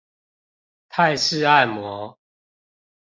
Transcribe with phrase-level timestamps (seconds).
[0.89, 2.17] 泰式按摩